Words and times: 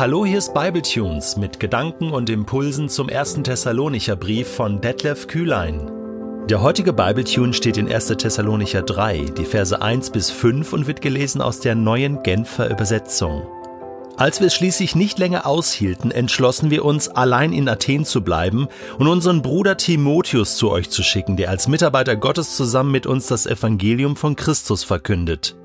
Hallo, 0.00 0.24
hier 0.24 0.38
ist 0.38 0.54
Bibletunes 0.54 1.36
mit 1.36 1.60
Gedanken 1.60 2.10
und 2.10 2.30
Impulsen 2.30 2.88
zum 2.88 3.10
ersten 3.10 3.44
Thessalonicher 3.44 4.16
Brief 4.16 4.48
von 4.48 4.80
Detlef 4.80 5.26
Kühlein. 5.26 5.90
Der 6.48 6.62
heutige 6.62 6.94
Bibletune 6.94 7.52
steht 7.52 7.76
in 7.76 7.86
1. 7.86 8.06
Thessalonicher 8.06 8.80
3, 8.80 9.26
die 9.36 9.44
Verse 9.44 9.82
1 9.82 10.08
bis 10.08 10.30
5 10.30 10.72
und 10.72 10.86
wird 10.86 11.02
gelesen 11.02 11.42
aus 11.42 11.60
der 11.60 11.74
neuen 11.74 12.22
Genfer 12.22 12.70
Übersetzung. 12.70 13.42
Als 14.16 14.40
wir 14.40 14.46
es 14.46 14.54
schließlich 14.54 14.94
nicht 14.96 15.18
länger 15.18 15.44
aushielten, 15.44 16.12
entschlossen 16.12 16.70
wir 16.70 16.86
uns, 16.86 17.10
allein 17.10 17.52
in 17.52 17.68
Athen 17.68 18.06
zu 18.06 18.22
bleiben 18.22 18.68
und 18.96 19.06
unseren 19.06 19.42
Bruder 19.42 19.76
Timotheus 19.76 20.56
zu 20.56 20.70
euch 20.70 20.88
zu 20.88 21.02
schicken, 21.02 21.36
der 21.36 21.50
als 21.50 21.68
Mitarbeiter 21.68 22.16
Gottes 22.16 22.56
zusammen 22.56 22.90
mit 22.90 23.06
uns 23.06 23.26
das 23.26 23.44
Evangelium 23.44 24.16
von 24.16 24.34
Christus 24.34 24.82
verkündet. 24.82 25.56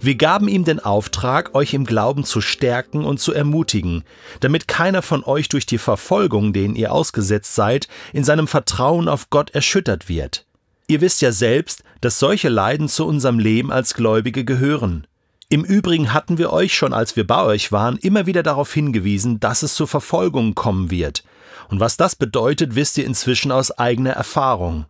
Wir 0.00 0.14
gaben 0.14 0.48
ihm 0.48 0.64
den 0.64 0.80
Auftrag, 0.80 1.54
euch 1.54 1.74
im 1.74 1.84
Glauben 1.84 2.24
zu 2.24 2.40
stärken 2.40 3.04
und 3.04 3.20
zu 3.20 3.32
ermutigen, 3.32 4.04
damit 4.40 4.68
keiner 4.68 5.02
von 5.02 5.24
euch 5.24 5.48
durch 5.48 5.66
die 5.66 5.78
Verfolgung, 5.78 6.52
denen 6.52 6.76
ihr 6.76 6.92
ausgesetzt 6.92 7.54
seid, 7.54 7.88
in 8.12 8.24
seinem 8.24 8.48
Vertrauen 8.48 9.08
auf 9.08 9.30
Gott 9.30 9.50
erschüttert 9.50 10.08
wird. 10.08 10.46
Ihr 10.88 11.00
wisst 11.00 11.22
ja 11.22 11.30
selbst, 11.32 11.84
dass 12.00 12.18
solche 12.18 12.48
Leiden 12.48 12.88
zu 12.88 13.06
unserem 13.06 13.38
Leben 13.38 13.70
als 13.70 13.94
Gläubige 13.94 14.44
gehören. 14.44 15.06
Im 15.48 15.64
Übrigen 15.64 16.12
hatten 16.12 16.38
wir 16.38 16.52
euch 16.52 16.74
schon, 16.74 16.92
als 16.92 17.16
wir 17.16 17.26
bei 17.26 17.42
euch 17.42 17.72
waren, 17.72 17.96
immer 17.96 18.26
wieder 18.26 18.42
darauf 18.42 18.72
hingewiesen, 18.72 19.40
dass 19.40 19.62
es 19.62 19.74
zu 19.74 19.86
Verfolgungen 19.86 20.54
kommen 20.54 20.90
wird. 20.90 21.24
Und 21.68 21.80
was 21.80 21.96
das 21.96 22.16
bedeutet, 22.16 22.74
wisst 22.74 22.98
ihr 22.98 23.04
inzwischen 23.04 23.52
aus 23.52 23.70
eigener 23.72 24.12
Erfahrung. 24.12 24.86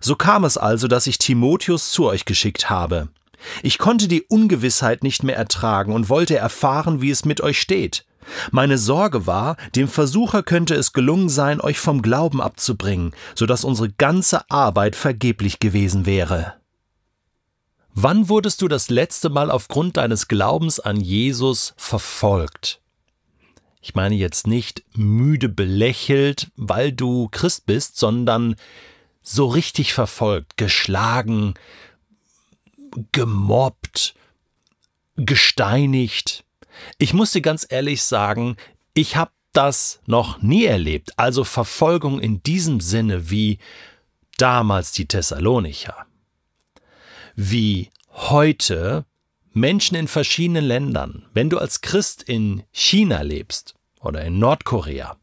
So 0.00 0.16
kam 0.16 0.44
es 0.44 0.56
also, 0.56 0.88
dass 0.88 1.06
ich 1.06 1.18
Timotheus 1.18 1.92
zu 1.92 2.06
euch 2.06 2.24
geschickt 2.24 2.70
habe. 2.70 3.08
Ich 3.62 3.78
konnte 3.78 4.08
die 4.08 4.22
Ungewissheit 4.22 5.02
nicht 5.02 5.22
mehr 5.22 5.36
ertragen 5.36 5.92
und 5.92 6.08
wollte 6.08 6.36
erfahren, 6.36 7.00
wie 7.00 7.10
es 7.10 7.24
mit 7.24 7.40
euch 7.40 7.60
steht. 7.60 8.04
Meine 8.50 8.78
Sorge 8.78 9.26
war, 9.26 9.56
dem 9.74 9.88
Versucher 9.88 10.42
könnte 10.42 10.74
es 10.74 10.92
gelungen 10.92 11.28
sein, 11.28 11.60
euch 11.60 11.78
vom 11.78 12.02
Glauben 12.02 12.40
abzubringen, 12.40 13.12
so 13.34 13.46
dass 13.46 13.64
unsere 13.64 13.90
ganze 13.90 14.48
Arbeit 14.50 14.96
vergeblich 14.96 15.58
gewesen 15.58 16.06
wäre. 16.06 16.54
Wann 17.94 18.28
wurdest 18.28 18.62
du 18.62 18.68
das 18.68 18.88
letzte 18.88 19.28
Mal 19.28 19.50
aufgrund 19.50 19.98
deines 19.98 20.28
Glaubens 20.28 20.80
an 20.80 21.00
Jesus 21.00 21.74
verfolgt? 21.76 22.80
Ich 23.82 23.94
meine 23.94 24.14
jetzt 24.14 24.46
nicht 24.46 24.84
müde 24.94 25.48
belächelt, 25.48 26.50
weil 26.56 26.92
du 26.92 27.28
Christ 27.30 27.66
bist, 27.66 27.98
sondern 27.98 28.54
so 29.22 29.46
richtig 29.46 29.92
verfolgt, 29.92 30.56
geschlagen, 30.56 31.54
gemobbt, 33.12 34.14
gesteinigt. 35.16 36.44
Ich 36.98 37.12
muss 37.12 37.32
dir 37.32 37.42
ganz 37.42 37.66
ehrlich 37.68 38.02
sagen, 38.02 38.56
ich 38.94 39.16
habe 39.16 39.30
das 39.52 40.00
noch 40.06 40.40
nie 40.40 40.64
erlebt, 40.64 41.18
also 41.18 41.44
Verfolgung 41.44 42.20
in 42.20 42.42
diesem 42.42 42.80
Sinne 42.80 43.30
wie 43.30 43.58
damals 44.38 44.92
die 44.92 45.06
Thessalonicher. 45.06 46.06
Wie 47.36 47.90
heute 48.10 49.04
Menschen 49.52 49.96
in 49.96 50.08
verschiedenen 50.08 50.64
Ländern, 50.64 51.26
wenn 51.34 51.50
du 51.50 51.58
als 51.58 51.82
Christ 51.82 52.22
in 52.22 52.62
China 52.72 53.22
lebst 53.22 53.74
oder 54.00 54.24
in 54.24 54.38
Nordkorea 54.38 55.16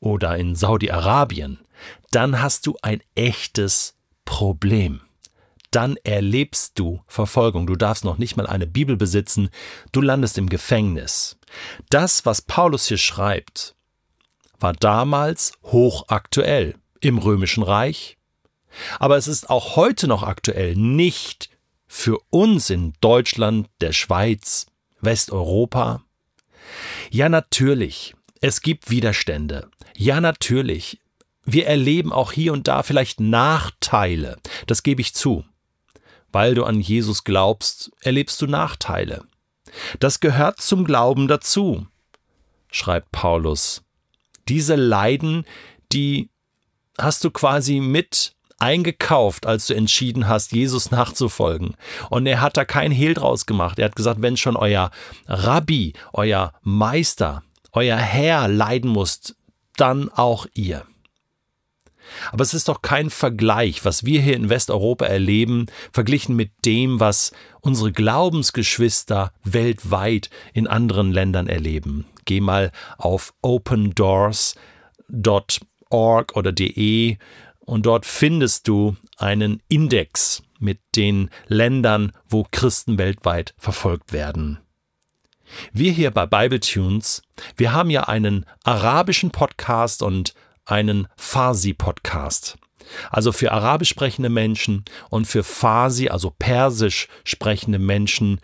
oder 0.00 0.36
in 0.36 0.54
Saudi-Arabien, 0.54 1.58
dann 2.10 2.40
hast 2.40 2.66
du 2.66 2.76
ein 2.80 3.02
echtes 3.14 3.96
Problem 4.24 5.00
dann 5.74 5.96
erlebst 6.04 6.78
du 6.78 7.02
Verfolgung. 7.06 7.66
Du 7.66 7.74
darfst 7.74 8.04
noch 8.04 8.18
nicht 8.18 8.36
mal 8.36 8.46
eine 8.46 8.66
Bibel 8.66 8.96
besitzen, 8.96 9.50
du 9.92 10.00
landest 10.00 10.38
im 10.38 10.48
Gefängnis. 10.48 11.36
Das, 11.90 12.24
was 12.24 12.42
Paulus 12.42 12.86
hier 12.86 12.98
schreibt, 12.98 13.74
war 14.58 14.72
damals 14.72 15.52
hochaktuell 15.64 16.76
im 17.00 17.18
römischen 17.18 17.62
Reich, 17.62 18.16
aber 18.98 19.16
es 19.16 19.28
ist 19.28 19.50
auch 19.50 19.76
heute 19.76 20.06
noch 20.06 20.22
aktuell, 20.22 20.74
nicht 20.76 21.50
für 21.86 22.18
uns 22.30 22.70
in 22.70 22.92
Deutschland, 23.00 23.68
der 23.80 23.92
Schweiz, 23.92 24.66
Westeuropa. 25.00 26.02
Ja, 27.10 27.28
natürlich, 27.28 28.14
es 28.40 28.62
gibt 28.62 28.90
Widerstände. 28.90 29.68
Ja, 29.96 30.20
natürlich, 30.20 30.98
wir 31.44 31.66
erleben 31.66 32.12
auch 32.12 32.32
hier 32.32 32.52
und 32.52 32.68
da 32.68 32.82
vielleicht 32.82 33.20
Nachteile, 33.20 34.38
das 34.66 34.82
gebe 34.82 35.00
ich 35.00 35.14
zu 35.14 35.44
weil 36.34 36.54
du 36.54 36.64
an 36.64 36.80
Jesus 36.80 37.24
glaubst, 37.24 37.92
erlebst 38.00 38.42
du 38.42 38.46
Nachteile. 38.46 39.24
Das 40.00 40.20
gehört 40.20 40.60
zum 40.60 40.84
Glauben 40.84 41.28
dazu, 41.28 41.86
schreibt 42.70 43.12
Paulus. 43.12 43.82
Diese 44.48 44.74
Leiden, 44.74 45.44
die 45.92 46.28
hast 46.98 47.24
du 47.24 47.30
quasi 47.30 47.80
mit 47.80 48.34
eingekauft, 48.58 49.46
als 49.46 49.66
du 49.66 49.74
entschieden 49.74 50.28
hast, 50.28 50.52
Jesus 50.52 50.90
nachzufolgen. 50.90 51.76
Und 52.10 52.26
er 52.26 52.40
hat 52.40 52.56
da 52.56 52.64
kein 52.64 52.92
Hehl 52.92 53.14
draus 53.14 53.46
gemacht. 53.46 53.78
Er 53.78 53.86
hat 53.86 53.96
gesagt, 53.96 54.22
wenn 54.22 54.36
schon 54.36 54.56
euer 54.56 54.90
Rabbi, 55.26 55.92
euer 56.12 56.52
Meister, 56.62 57.42
euer 57.72 57.96
Herr 57.96 58.48
leiden 58.48 58.90
muss, 58.90 59.34
dann 59.76 60.08
auch 60.08 60.46
ihr. 60.54 60.86
Aber 62.32 62.42
es 62.42 62.54
ist 62.54 62.68
doch 62.68 62.82
kein 62.82 63.10
Vergleich, 63.10 63.84
was 63.84 64.04
wir 64.04 64.20
hier 64.20 64.36
in 64.36 64.48
Westeuropa 64.48 65.06
erleben, 65.06 65.66
verglichen 65.92 66.36
mit 66.36 66.50
dem, 66.64 67.00
was 67.00 67.32
unsere 67.60 67.92
Glaubensgeschwister 67.92 69.32
weltweit 69.42 70.30
in 70.52 70.66
anderen 70.66 71.12
Ländern 71.12 71.46
erleben. 71.46 72.06
Geh 72.24 72.40
mal 72.40 72.72
auf 72.96 73.34
opendoors.org 73.42 76.36
oder 76.36 76.52
de 76.52 77.16
und 77.60 77.86
dort 77.86 78.06
findest 78.06 78.68
du 78.68 78.96
einen 79.16 79.62
Index 79.68 80.42
mit 80.58 80.80
den 80.96 81.30
Ländern, 81.46 82.12
wo 82.28 82.44
Christen 82.50 82.98
weltweit 82.98 83.54
verfolgt 83.58 84.12
werden. 84.12 84.58
Wir 85.72 85.92
hier 85.92 86.10
bei 86.10 86.26
Bible 86.26 86.60
Tunes, 86.60 87.22
wir 87.56 87.72
haben 87.72 87.90
ja 87.90 88.04
einen 88.04 88.46
arabischen 88.64 89.30
Podcast 89.30 90.02
und 90.02 90.34
einen 90.64 91.08
Farsi-Podcast. 91.16 92.56
Also 93.10 93.32
für 93.32 93.52
arabisch 93.52 93.88
sprechende 93.88 94.28
Menschen 94.28 94.84
und 95.10 95.26
für 95.26 95.42
Farsi, 95.42 96.08
also 96.08 96.32
persisch 96.38 97.08
sprechende 97.24 97.78
Menschen. 97.78 98.40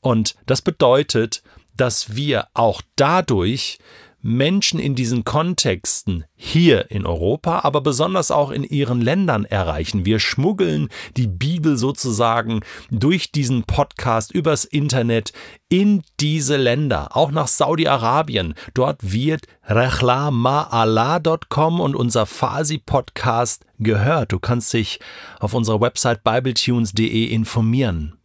Und 0.00 0.36
das 0.46 0.62
bedeutet, 0.62 1.42
dass 1.76 2.14
wir 2.14 2.48
auch 2.54 2.82
dadurch 2.96 3.78
Menschen 4.22 4.78
in 4.78 4.94
diesen 4.94 5.24
Kontexten 5.24 6.24
hier 6.34 6.90
in 6.90 7.06
Europa, 7.06 7.60
aber 7.62 7.80
besonders 7.80 8.30
auch 8.30 8.50
in 8.50 8.64
ihren 8.64 9.00
Ländern 9.00 9.46
erreichen. 9.46 10.04
Wir 10.04 10.20
schmuggeln 10.20 10.90
die 11.16 11.26
Bibel 11.26 11.78
sozusagen 11.78 12.60
durch 12.90 13.32
diesen 13.32 13.64
Podcast 13.64 14.30
übers 14.32 14.66
Internet 14.66 15.32
in 15.68 16.02
diese 16.20 16.58
Länder, 16.58 17.16
auch 17.16 17.30
nach 17.30 17.48
Saudi-Arabien. 17.48 18.52
Dort 18.74 19.12
wird 19.12 19.46
rechlamaala.com 19.64 21.80
und 21.80 21.96
unser 21.96 22.26
Farsi-Podcast 22.26 23.64
gehört. 23.78 24.32
Du 24.32 24.38
kannst 24.38 24.70
dich 24.74 25.00
auf 25.38 25.54
unserer 25.54 25.80
Website 25.80 26.24
bibletunes.de 26.24 27.24
informieren. 27.26 28.16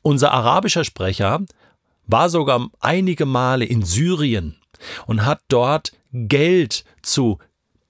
Unser 0.00 0.32
arabischer 0.32 0.84
Sprecher 0.84 1.40
war 2.06 2.28
sogar 2.28 2.68
einige 2.80 3.26
Male 3.26 3.64
in 3.64 3.82
Syrien 3.82 4.56
und 5.06 5.24
hat 5.24 5.40
dort 5.48 5.92
Geld 6.12 6.84
zu 7.02 7.38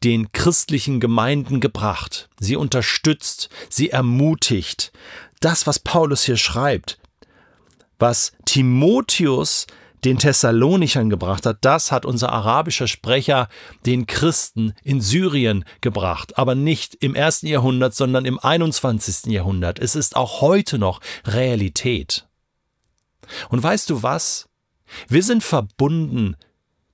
den 0.05 0.33
christlichen 0.33 1.00
Gemeinden 1.00 1.61
gebracht, 1.61 2.28
sie 2.39 2.56
unterstützt, 2.56 3.49
sie 3.71 3.91
ermutigt. 3.91 4.93
Das, 5.41 5.67
was 5.67 5.78
Paulus 5.78 6.25
hier 6.25 6.37
schreibt, 6.37 6.99
was 7.99 8.32
Timotheus 8.44 9.67
den 10.05 10.19
Thessalonichern 10.19 11.08
gebracht 11.08 11.47
hat, 11.47 11.58
das 11.62 11.91
hat 11.91 12.05
unser 12.05 12.31
arabischer 12.31 12.87
Sprecher 12.87 13.49
den 13.87 14.06
Christen 14.06 14.75
in 14.82 15.00
Syrien 15.00 15.64
gebracht, 15.81 16.37
aber 16.37 16.55
nicht 16.55 16.94
im 16.97 17.14
ersten 17.14 17.47
Jahrhundert, 17.47 17.94
sondern 17.94 18.26
im 18.26 18.38
21. 18.38 19.32
Jahrhundert. 19.32 19.79
Es 19.79 19.97
ist 19.97 20.17
auch 20.17 20.43
heute 20.43 20.79
noch 20.79 21.00
Realität. 21.25 22.29
Und 23.49 23.62
weißt 23.62 23.88
du 23.88 24.03
was? 24.03 24.50
Wir 25.08 25.23
sind 25.23 25.43
verbunden 25.43 26.37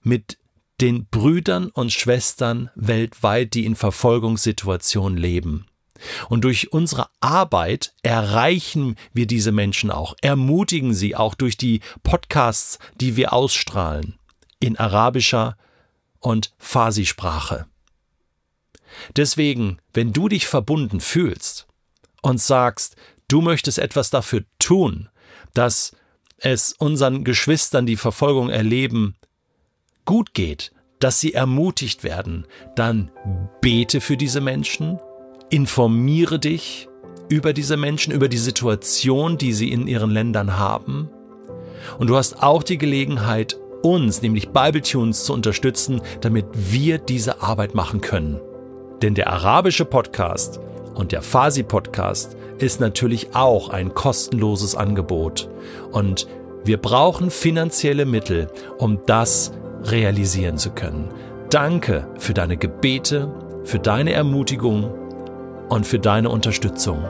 mit 0.03 0.39
den 0.81 1.07
Brüdern 1.07 1.69
und 1.69 1.93
Schwestern 1.93 2.71
weltweit, 2.75 3.55
die 3.55 3.67
in 3.67 3.77
Verfolgungssituationen 3.77 5.19
leben. 5.19 5.67
Und 6.31 6.45
durch 6.45 6.73
unsere 6.73 7.09
Arbeit 7.21 7.93
erreichen 8.03 8.97
wir 9.13 9.27
diese 9.27 9.53
Menschen 9.53 9.91
auch, 9.91 10.15
ermutigen 10.23 10.95
sie 10.95 11.15
auch 11.15 11.35
durch 11.35 11.59
die 11.59 11.81
Podcasts, 12.03 12.79
die 13.01 13.17
wir 13.17 13.35
ausstrahlen, 13.35 14.19
in 14.61 14.79
arabischer 14.79 15.59
und 16.19 16.55
Farsi-Sprache. 16.59 17.67
Deswegen, 19.17 19.79
wenn 19.93 20.13
du 20.13 20.29
dich 20.29 20.47
verbunden 20.47 21.01
fühlst 21.01 21.67
und 22.23 22.41
sagst, 22.41 22.97
du 23.29 23.41
möchtest 23.41 23.79
etwas 23.79 24.11
dafür 24.11 24.45
tun, 24.59 25.09
dass 25.55 25.93
es 26.39 26.73
unseren 26.73 27.25
Geschwistern, 27.25 27.87
die 27.87 27.97
Verfolgung 27.97 28.49
erleben, 28.49 29.17
gut 30.11 30.35
geht, 30.35 30.73
dass 30.99 31.21
sie 31.21 31.35
ermutigt 31.35 32.03
werden, 32.03 32.45
dann 32.75 33.13
bete 33.61 34.01
für 34.01 34.17
diese 34.17 34.41
Menschen, 34.41 34.99
informiere 35.51 36.41
dich 36.41 36.89
über 37.29 37.53
diese 37.53 37.77
Menschen, 37.77 38.13
über 38.13 38.27
die 38.27 38.37
Situation, 38.37 39.39
die 39.39 39.53
sie 39.53 39.71
in 39.71 39.87
ihren 39.87 40.11
Ländern 40.11 40.59
haben. 40.59 41.09
Und 42.01 42.09
du 42.09 42.17
hast 42.17 42.43
auch 42.43 42.65
die 42.65 42.77
Gelegenheit, 42.77 43.57
uns, 43.85 44.21
nämlich 44.21 44.49
Bibletunes, 44.49 45.23
zu 45.23 45.33
unterstützen, 45.33 46.03
damit 46.23 46.47
wir 46.55 46.99
diese 46.99 47.41
Arbeit 47.41 47.77
machen 47.77 48.01
können. 48.01 48.41
Denn 49.03 49.15
der 49.15 49.29
arabische 49.29 49.85
Podcast 49.85 50.59
und 50.93 51.13
der 51.13 51.23
Fasi 51.23 51.63
Podcast 51.63 52.37
ist 52.59 52.81
natürlich 52.81 53.37
auch 53.37 53.69
ein 53.69 53.95
kostenloses 53.95 54.75
Angebot. 54.75 55.49
Und 55.93 56.27
wir 56.65 56.79
brauchen 56.79 57.31
finanzielle 57.31 58.07
Mittel, 58.07 58.49
um 58.77 58.99
das 59.07 59.53
realisieren 59.85 60.59
zu 60.59 60.71
können. 60.71 61.11
Danke 61.51 62.07
für 62.19 62.35
deine 62.35 62.57
Gebete, 62.57 63.33
für 63.65 63.79
deine 63.79 64.13
Ermutigung 64.13 64.91
und 65.69 65.87
für 65.87 65.99
deine 65.99 66.31
Unterstützung. 66.31 67.05